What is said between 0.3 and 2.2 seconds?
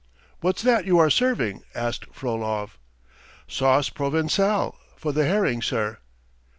"What's that you are serving?" asked